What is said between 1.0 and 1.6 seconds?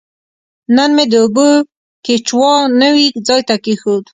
د اوبو